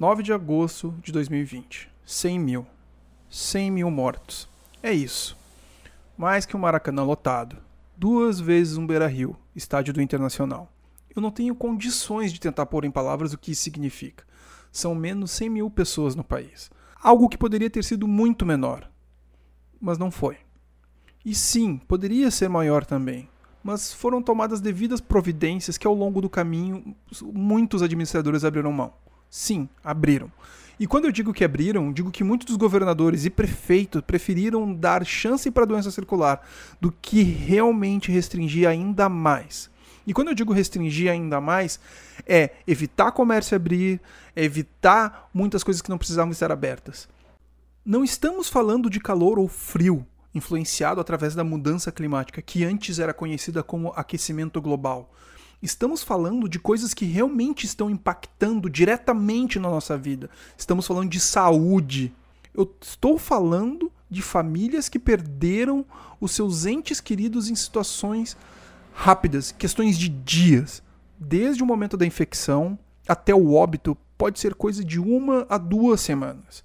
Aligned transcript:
9 0.00 0.22
de 0.22 0.32
agosto 0.32 0.94
de 1.02 1.12
2020. 1.12 1.90
100 2.06 2.38
mil. 2.38 2.66
100 3.28 3.70
mil 3.70 3.90
mortos. 3.90 4.48
É 4.82 4.90
isso. 4.90 5.36
Mais 6.16 6.46
que 6.46 6.56
um 6.56 6.60
Maracanã 6.60 7.02
lotado. 7.04 7.58
Duas 7.94 8.40
vezes 8.40 8.78
um 8.78 8.86
Beira 8.86 9.06
Rio, 9.06 9.36
estádio 9.54 9.92
do 9.92 10.00
Internacional. 10.00 10.72
Eu 11.14 11.20
não 11.20 11.30
tenho 11.30 11.54
condições 11.54 12.32
de 12.32 12.40
tentar 12.40 12.64
pôr 12.64 12.86
em 12.86 12.90
palavras 12.90 13.34
o 13.34 13.38
que 13.38 13.52
isso 13.52 13.62
significa. 13.62 14.24
São 14.72 14.94
menos 14.94 15.32
100 15.32 15.50
mil 15.50 15.70
pessoas 15.70 16.14
no 16.14 16.24
país. 16.24 16.70
Algo 17.02 17.28
que 17.28 17.36
poderia 17.36 17.68
ter 17.68 17.84
sido 17.84 18.08
muito 18.08 18.46
menor. 18.46 18.90
Mas 19.78 19.98
não 19.98 20.10
foi. 20.10 20.38
E 21.22 21.34
sim, 21.34 21.76
poderia 21.76 22.30
ser 22.30 22.48
maior 22.48 22.86
também. 22.86 23.28
Mas 23.62 23.92
foram 23.92 24.22
tomadas 24.22 24.62
devidas 24.62 24.98
providências 24.98 25.76
que 25.76 25.86
ao 25.86 25.92
longo 25.94 26.22
do 26.22 26.30
caminho 26.30 26.96
muitos 27.22 27.82
administradores 27.82 28.46
abriram 28.46 28.72
mão. 28.72 28.94
Sim, 29.30 29.68
abriram. 29.84 30.30
E 30.78 30.86
quando 30.86 31.04
eu 31.04 31.12
digo 31.12 31.32
que 31.32 31.44
abriram, 31.44 31.92
digo 31.92 32.10
que 32.10 32.24
muitos 32.24 32.46
dos 32.46 32.56
governadores 32.56 33.24
e 33.24 33.30
prefeitos 33.30 34.02
preferiram 34.02 34.74
dar 34.74 35.04
chance 35.06 35.50
para 35.50 35.62
a 35.62 35.66
doença 35.66 35.90
circular 35.90 36.44
do 36.80 36.90
que 36.90 37.22
realmente 37.22 38.10
restringir 38.10 38.66
ainda 38.66 39.08
mais. 39.08 39.70
E 40.06 40.14
quando 40.14 40.28
eu 40.28 40.34
digo 40.34 40.52
restringir 40.52 41.10
ainda 41.10 41.40
mais, 41.40 41.78
é 42.26 42.50
evitar 42.66 43.12
comércio 43.12 43.54
abrir, 43.54 44.00
é 44.34 44.42
evitar 44.42 45.28
muitas 45.32 45.62
coisas 45.62 45.82
que 45.82 45.90
não 45.90 45.98
precisavam 45.98 46.32
estar 46.32 46.50
abertas. 46.50 47.08
Não 47.84 48.02
estamos 48.02 48.48
falando 48.48 48.90
de 48.90 48.98
calor 48.98 49.38
ou 49.38 49.46
frio, 49.46 50.06
influenciado 50.34 51.00
através 51.00 51.34
da 51.34 51.44
mudança 51.44 51.92
climática, 51.92 52.42
que 52.42 52.64
antes 52.64 52.98
era 52.98 53.12
conhecida 53.12 53.62
como 53.62 53.92
aquecimento 53.94 54.60
global. 54.60 55.12
Estamos 55.62 56.02
falando 56.02 56.48
de 56.48 56.58
coisas 56.58 56.94
que 56.94 57.04
realmente 57.04 57.66
estão 57.66 57.90
impactando 57.90 58.70
diretamente 58.70 59.58
na 59.58 59.68
nossa 59.68 59.96
vida. 59.96 60.30
Estamos 60.56 60.86
falando 60.86 61.10
de 61.10 61.20
saúde. 61.20 62.14
Eu 62.54 62.74
estou 62.80 63.18
falando 63.18 63.92
de 64.08 64.22
famílias 64.22 64.88
que 64.88 64.98
perderam 64.98 65.84
os 66.20 66.32
seus 66.32 66.64
entes 66.64 67.00
queridos 67.00 67.48
em 67.48 67.54
situações 67.54 68.36
rápidas, 68.92 69.52
questões 69.52 69.98
de 69.98 70.08
dias. 70.08 70.82
Desde 71.18 71.62
o 71.62 71.66
momento 71.66 71.96
da 71.96 72.06
infecção 72.06 72.78
até 73.06 73.34
o 73.34 73.52
óbito, 73.52 73.96
pode 74.16 74.40
ser 74.40 74.54
coisa 74.54 74.82
de 74.82 74.98
uma 74.98 75.46
a 75.48 75.58
duas 75.58 76.00
semanas. 76.00 76.64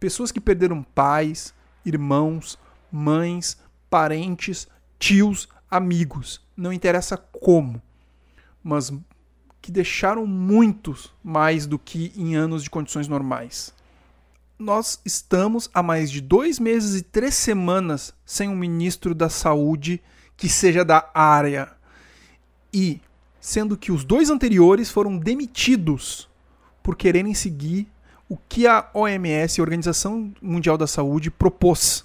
Pessoas 0.00 0.32
que 0.32 0.40
perderam 0.40 0.82
pais, 0.82 1.54
irmãos, 1.84 2.58
mães, 2.90 3.56
parentes, 3.88 4.66
tios, 4.98 5.48
amigos, 5.70 6.40
não 6.56 6.72
interessa 6.72 7.16
como, 7.16 7.80
mas 8.62 8.92
que 9.60 9.70
deixaram 9.70 10.26
muitos 10.26 11.12
mais 11.22 11.66
do 11.66 11.78
que 11.78 12.12
em 12.16 12.34
anos 12.34 12.64
de 12.64 12.70
condições 12.70 13.06
normais. 13.06 13.72
Nós 14.58 15.00
estamos 15.04 15.70
há 15.72 15.82
mais 15.82 16.10
de 16.10 16.20
dois 16.20 16.58
meses 16.58 17.00
e 17.00 17.02
três 17.02 17.34
semanas 17.34 18.12
sem 18.24 18.48
um 18.48 18.56
ministro 18.56 19.14
da 19.14 19.28
saúde 19.28 20.00
que 20.36 20.48
seja 20.48 20.84
da 20.84 21.08
área. 21.14 21.70
E 22.72 23.00
sendo 23.40 23.76
que 23.76 23.92
os 23.92 24.04
dois 24.04 24.30
anteriores 24.30 24.90
foram 24.90 25.18
demitidos 25.18 26.28
por 26.82 26.96
quererem 26.96 27.34
seguir 27.34 27.88
o 28.28 28.36
que 28.36 28.66
a 28.66 28.88
OMS, 28.94 29.60
a 29.60 29.62
Organização 29.62 30.32
Mundial 30.40 30.78
da 30.78 30.86
Saúde, 30.86 31.30
propôs. 31.30 32.04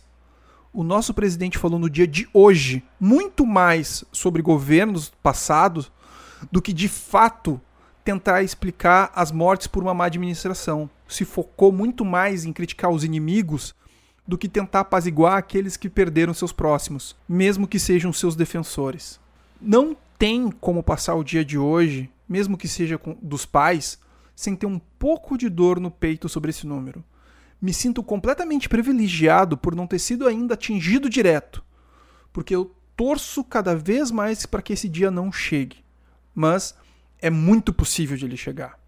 O 0.74 0.84
nosso 0.84 1.14
presidente 1.14 1.58
falou 1.58 1.80
no 1.80 1.90
dia 1.90 2.08
de 2.08 2.28
hoje 2.34 2.84
muito 3.00 3.46
mais 3.46 4.04
sobre 4.12 4.42
governos 4.42 5.12
passados 5.24 5.92
do 6.52 6.62
que 6.62 6.74
de 6.74 6.88
fato 6.88 7.60
tentar 8.04 8.42
explicar 8.42 9.12
as 9.14 9.32
mortes 9.32 9.68
por 9.68 9.84
uma 9.84 9.94
má 9.94 10.06
administração. 10.06 10.90
Se 11.08 11.26
focou 11.26 11.72
muito 11.72 12.06
mais 12.06 12.46
em 12.46 12.54
criticar 12.54 12.90
os 12.90 13.04
inimigos 13.04 13.76
do 14.26 14.38
que 14.38 14.48
tentar 14.48 14.82
apaziguar 14.82 15.38
aqueles 15.38 15.78
que 15.78 15.90
perderam 15.90 16.34
seus 16.34 16.52
próximos, 16.52 17.16
mesmo 17.28 17.68
que 17.68 17.80
sejam 17.80 18.12
seus 18.12 18.36
defensores. 18.36 19.20
Não 19.62 19.96
tem 20.18 20.52
como 20.52 20.84
passar 20.84 21.16
o 21.16 21.24
dia 21.24 21.46
de 21.46 21.58
hoje, 21.58 22.10
mesmo 22.28 22.58
que 22.58 22.68
seja 22.68 23.00
dos 23.22 23.46
pais, 23.46 24.00
sem 24.36 24.56
ter 24.56 24.66
um 24.66 24.80
pouco 25.00 25.38
de 25.38 25.50
dor 25.50 25.80
no 25.80 25.90
peito 25.90 26.28
sobre 26.28 26.52
esse 26.52 26.68
número. 26.68 27.04
Me 27.62 27.74
sinto 27.74 28.04
completamente 28.04 28.70
privilegiado 28.70 29.58
por 29.58 29.76
não 29.76 29.88
ter 29.88 30.00
sido 30.00 30.28
ainda 30.28 30.54
atingido 30.54 31.10
direto, 31.10 31.64
porque 32.32 32.56
eu 32.56 32.72
torço 32.96 33.44
cada 33.44 33.76
vez 33.76 34.12
mais 34.12 34.46
para 34.46 34.62
que 34.62 34.74
esse 34.74 34.88
dia 34.88 35.10
não 35.10 35.32
chegue. 35.32 35.87
Mas 36.40 36.76
é 37.20 37.32
muito 37.32 37.74
possível 37.74 38.16
de 38.16 38.26
ele 38.26 38.38
chegar. 38.38 38.80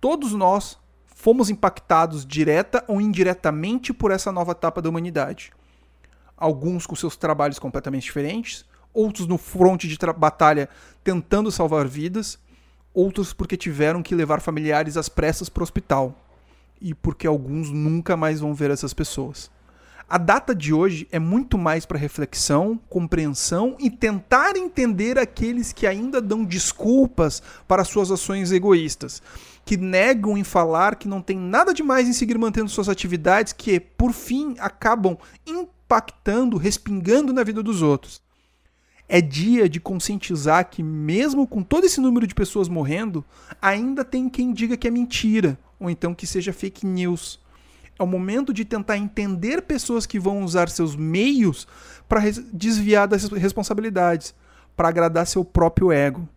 Todos 0.00 0.32
nós 0.32 0.76
fomos 1.06 1.48
impactados 1.48 2.26
direta 2.26 2.84
ou 2.88 3.00
indiretamente 3.00 3.92
por 3.92 4.10
essa 4.10 4.32
nova 4.32 4.50
etapa 4.50 4.82
da 4.82 4.88
humanidade. 4.88 5.52
Alguns 6.36 6.84
com 6.84 6.96
seus 6.96 7.16
trabalhos 7.16 7.60
completamente 7.60 8.02
diferentes, 8.02 8.64
outros 8.92 9.28
no 9.28 9.38
fronte 9.38 9.86
de 9.86 9.96
batalha 10.18 10.68
tentando 11.04 11.52
salvar 11.52 11.86
vidas, 11.86 12.36
outros 12.92 13.32
porque 13.32 13.56
tiveram 13.56 14.02
que 14.02 14.16
levar 14.16 14.40
familiares 14.40 14.96
às 14.96 15.08
pressas 15.08 15.48
para 15.48 15.60
o 15.60 15.62
hospital 15.62 16.18
e 16.80 16.92
porque 16.92 17.28
alguns 17.28 17.70
nunca 17.70 18.16
mais 18.16 18.40
vão 18.40 18.52
ver 18.52 18.72
essas 18.72 18.92
pessoas. 18.92 19.48
A 20.12 20.18
data 20.18 20.54
de 20.54 20.74
hoje 20.74 21.08
é 21.10 21.18
muito 21.18 21.56
mais 21.56 21.86
para 21.86 21.96
reflexão, 21.96 22.78
compreensão 22.90 23.78
e 23.80 23.88
tentar 23.88 24.58
entender 24.58 25.18
aqueles 25.18 25.72
que 25.72 25.86
ainda 25.86 26.20
dão 26.20 26.44
desculpas 26.44 27.42
para 27.66 27.82
suas 27.82 28.10
ações 28.10 28.52
egoístas, 28.52 29.22
que 29.64 29.78
negam 29.78 30.36
em 30.36 30.44
falar 30.44 30.96
que 30.96 31.08
não 31.08 31.22
tem 31.22 31.38
nada 31.38 31.72
de 31.72 31.82
mais 31.82 32.06
em 32.06 32.12
seguir 32.12 32.36
mantendo 32.36 32.68
suas 32.68 32.90
atividades 32.90 33.54
que, 33.54 33.80
por 33.80 34.12
fim, 34.12 34.54
acabam 34.58 35.16
impactando, 35.46 36.58
respingando 36.58 37.32
na 37.32 37.42
vida 37.42 37.62
dos 37.62 37.80
outros 37.80 38.20
é 39.08 39.20
dia 39.20 39.68
de 39.68 39.78
conscientizar 39.78 40.70
que, 40.70 40.82
mesmo 40.82 41.46
com 41.46 41.62
todo 41.62 41.84
esse 41.84 42.00
número 42.00 42.26
de 42.26 42.34
pessoas 42.34 42.66
morrendo, 42.66 43.22
ainda 43.60 44.02
tem 44.02 44.26
quem 44.26 44.54
diga 44.54 44.74
que 44.74 44.88
é 44.88 44.90
mentira, 44.90 45.58
ou 45.78 45.90
então 45.90 46.14
que 46.14 46.26
seja 46.26 46.50
fake 46.50 46.86
news. 46.86 47.41
É 48.02 48.04
o 48.04 48.08
momento 48.08 48.52
de 48.52 48.64
tentar 48.64 48.96
entender 48.96 49.62
pessoas 49.62 50.06
que 50.06 50.18
vão 50.18 50.42
usar 50.42 50.68
seus 50.68 50.96
meios 50.96 51.68
para 52.08 52.20
desviar 52.52 53.06
das 53.06 53.28
responsabilidades, 53.28 54.34
para 54.76 54.88
agradar 54.88 55.24
seu 55.24 55.44
próprio 55.44 55.92
ego. 55.92 56.28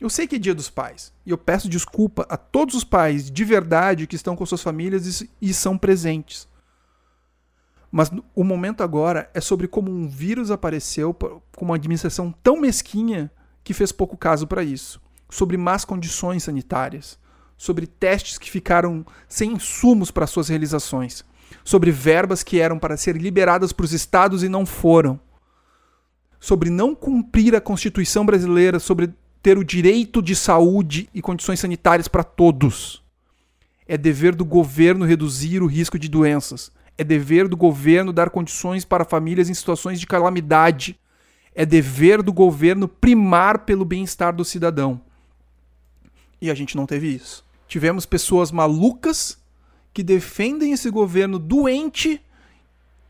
Eu 0.00 0.10
sei 0.10 0.26
que 0.26 0.34
é 0.34 0.38
dia 0.40 0.52
dos 0.52 0.68
pais, 0.68 1.12
e 1.24 1.30
eu 1.30 1.38
peço 1.38 1.68
desculpa 1.68 2.26
a 2.28 2.36
todos 2.36 2.74
os 2.74 2.82
pais 2.82 3.30
de 3.30 3.44
verdade 3.44 4.08
que 4.08 4.16
estão 4.16 4.34
com 4.34 4.44
suas 4.44 4.60
famílias 4.60 5.24
e 5.40 5.54
são 5.54 5.78
presentes. 5.78 6.48
Mas 7.88 8.10
o 8.34 8.42
momento 8.42 8.82
agora 8.82 9.30
é 9.32 9.40
sobre 9.40 9.68
como 9.68 9.88
um 9.88 10.08
vírus 10.08 10.50
apareceu 10.50 11.14
com 11.14 11.64
uma 11.64 11.76
administração 11.76 12.34
tão 12.42 12.60
mesquinha 12.60 13.30
que 13.62 13.72
fez 13.72 13.92
pouco 13.92 14.16
caso 14.16 14.44
para 14.44 14.64
isso. 14.64 15.00
Sobre 15.30 15.56
más 15.56 15.84
condições 15.84 16.42
sanitárias. 16.42 17.16
Sobre 17.56 17.86
testes 17.86 18.38
que 18.38 18.50
ficaram 18.50 19.04
sem 19.28 19.52
insumos 19.52 20.10
para 20.10 20.26
suas 20.26 20.48
realizações. 20.48 21.24
Sobre 21.64 21.90
verbas 21.90 22.42
que 22.42 22.60
eram 22.60 22.78
para 22.78 22.96
ser 22.96 23.16
liberadas 23.16 23.72
para 23.72 23.84
os 23.84 23.92
estados 23.92 24.42
e 24.42 24.48
não 24.48 24.66
foram. 24.66 25.18
Sobre 26.38 26.70
não 26.70 26.94
cumprir 26.94 27.54
a 27.54 27.60
Constituição 27.60 28.26
brasileira, 28.26 28.78
sobre 28.78 29.12
ter 29.42 29.56
o 29.56 29.64
direito 29.64 30.20
de 30.20 30.36
saúde 30.36 31.08
e 31.14 31.22
condições 31.22 31.60
sanitárias 31.60 32.08
para 32.08 32.22
todos. 32.22 33.02
É 33.86 33.96
dever 33.96 34.34
do 34.34 34.44
governo 34.44 35.04
reduzir 35.04 35.62
o 35.62 35.66
risco 35.66 35.98
de 35.98 36.08
doenças 36.08 36.70
é 36.98 37.04
dever 37.04 37.46
do 37.46 37.56
governo 37.56 38.12
dar 38.12 38.30
condições 38.30 38.84
para 38.84 39.04
famílias 39.04 39.50
em 39.50 39.54
situações 39.54 40.00
de 40.00 40.06
calamidade. 40.06 40.98
É 41.54 41.66
dever 41.66 42.22
do 42.22 42.32
governo 42.32 42.88
primar 42.88 43.60
pelo 43.60 43.84
bem-estar 43.84 44.34
do 44.34 44.44
cidadão. 44.44 45.00
E 46.40 46.50
a 46.50 46.54
gente 46.54 46.76
não 46.76 46.86
teve 46.86 47.08
isso. 47.08 47.44
Tivemos 47.66 48.06
pessoas 48.06 48.50
malucas 48.50 49.38
que 49.92 50.02
defendem 50.02 50.72
esse 50.72 50.90
governo 50.90 51.38
doente 51.38 52.20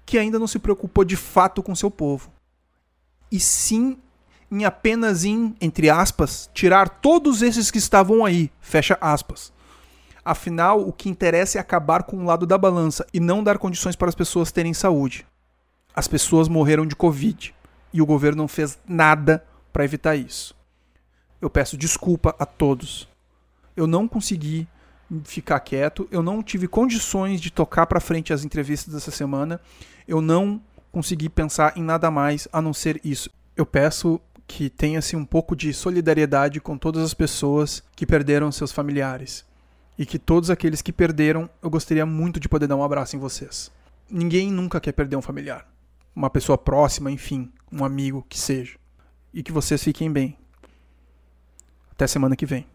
que 0.04 0.16
ainda 0.16 0.38
não 0.38 0.46
se 0.46 0.58
preocupou 0.58 1.04
de 1.04 1.16
fato 1.16 1.62
com 1.62 1.74
seu 1.74 1.90
povo. 1.90 2.32
E 3.30 3.40
sim 3.40 3.98
em 4.50 4.64
apenas 4.64 5.24
em, 5.24 5.54
entre 5.60 5.90
aspas, 5.90 6.48
tirar 6.54 6.88
todos 6.88 7.42
esses 7.42 7.70
que 7.70 7.78
estavam 7.78 8.24
aí, 8.24 8.50
fecha 8.60 8.96
aspas. 9.00 9.52
Afinal, 10.24 10.80
o 10.80 10.92
que 10.92 11.08
interessa 11.08 11.58
é 11.58 11.60
acabar 11.60 12.04
com 12.04 12.18
o 12.18 12.24
lado 12.24 12.46
da 12.46 12.58
balança 12.58 13.06
e 13.12 13.20
não 13.20 13.42
dar 13.42 13.58
condições 13.58 13.96
para 13.96 14.08
as 14.08 14.14
pessoas 14.14 14.52
terem 14.52 14.74
saúde. 14.74 15.26
As 15.94 16.08
pessoas 16.08 16.48
morreram 16.48 16.86
de 16.86 16.96
Covid 16.96 17.54
e 17.92 18.02
o 18.02 18.06
governo 18.06 18.42
não 18.42 18.48
fez 18.48 18.78
nada 18.88 19.44
para 19.72 19.84
evitar 19.84 20.16
isso. 20.16 20.54
Eu 21.40 21.48
peço 21.48 21.76
desculpa 21.76 22.34
a 22.38 22.46
todos. 22.46 23.08
Eu 23.76 23.86
não 23.86 24.08
consegui 24.08 24.66
ficar 25.24 25.60
quieto, 25.60 26.08
eu 26.10 26.22
não 26.22 26.42
tive 26.42 26.66
condições 26.66 27.40
de 27.40 27.50
tocar 27.50 27.86
para 27.86 28.00
frente 28.00 28.32
as 28.32 28.44
entrevistas 28.44 28.94
dessa 28.94 29.10
semana. 29.10 29.60
Eu 30.06 30.20
não 30.20 30.60
consegui 30.90 31.28
pensar 31.28 31.76
em 31.76 31.82
nada 31.82 32.10
mais 32.10 32.48
a 32.52 32.60
não 32.62 32.72
ser 32.72 33.00
isso. 33.04 33.30
Eu 33.56 33.66
peço 33.66 34.20
que 34.46 34.70
tenha-se 34.70 35.16
um 35.16 35.24
pouco 35.24 35.56
de 35.56 35.72
solidariedade 35.72 36.60
com 36.60 36.78
todas 36.78 37.02
as 37.02 37.14
pessoas 37.14 37.82
que 37.94 38.06
perderam 38.06 38.52
seus 38.52 38.70
familiares 38.70 39.44
E 39.98 40.06
que 40.06 40.18
todos 40.18 40.50
aqueles 40.50 40.82
que 40.82 40.92
perderam, 40.92 41.50
eu 41.62 41.70
gostaria 41.70 42.06
muito 42.06 42.38
de 42.38 42.48
poder 42.48 42.66
dar 42.66 42.76
um 42.76 42.82
abraço 42.82 43.16
em 43.16 43.18
vocês. 43.18 43.72
Ninguém 44.10 44.50
nunca 44.52 44.80
quer 44.80 44.92
perder 44.92 45.16
um 45.16 45.22
familiar, 45.22 45.66
uma 46.14 46.30
pessoa 46.30 46.56
próxima, 46.56 47.10
enfim, 47.10 47.50
um 47.72 47.84
amigo 47.84 48.24
que 48.28 48.38
seja. 48.38 48.76
E 49.34 49.42
que 49.42 49.52
vocês 49.52 49.82
fiquem 49.82 50.12
bem. 50.12 50.36
Até 51.90 52.06
semana 52.06 52.36
que 52.36 52.46
vem. 52.46 52.66